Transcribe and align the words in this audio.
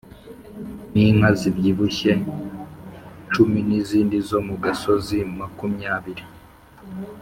n’inka 0.91 1.29
zibyibushye 1.39 2.13
cumi 3.33 3.59
n’izindi 3.67 4.17
zo 4.29 4.39
mu 4.47 4.55
gasozi 4.63 5.17
makumyabiri 5.37 6.23